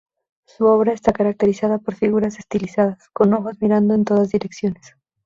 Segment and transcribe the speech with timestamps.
[0.47, 4.95] Su obra está caracterizada por figuras estilizadas, con ojos mirando en todas direcciones.